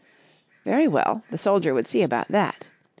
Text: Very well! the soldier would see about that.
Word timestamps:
Very 0.65 0.87
well! 0.87 1.21
the 1.29 1.37
soldier 1.37 1.75
would 1.75 1.85
see 1.85 2.01
about 2.01 2.27
that. 2.29 2.65